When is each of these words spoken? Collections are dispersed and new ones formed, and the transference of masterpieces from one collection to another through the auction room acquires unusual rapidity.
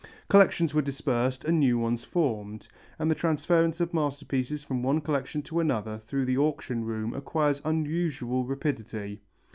Collections 0.29 0.73
are 0.73 0.81
dispersed 0.81 1.45
and 1.45 1.59
new 1.59 1.77
ones 1.77 2.03
formed, 2.03 2.67
and 2.97 3.11
the 3.11 3.13
transference 3.13 3.79
of 3.79 3.93
masterpieces 3.93 4.63
from 4.63 4.81
one 4.81 4.99
collection 4.99 5.43
to 5.43 5.59
another 5.59 5.99
through 5.99 6.25
the 6.25 6.39
auction 6.39 6.83
room 6.83 7.13
acquires 7.13 7.61
unusual 7.63 8.43
rapidity. 8.43 9.21